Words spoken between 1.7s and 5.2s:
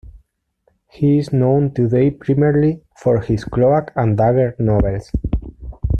today primarily for his cloak and dagger novels.